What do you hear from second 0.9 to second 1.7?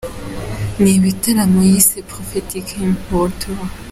ibitaramo